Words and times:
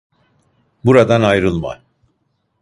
Buradan 0.83 1.21
ayrılma. 1.23 1.81